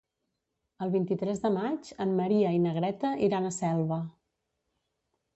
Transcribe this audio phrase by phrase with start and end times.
[0.85, 3.99] El vint-i-tres de maig en Maria i na Greta iran a Selva.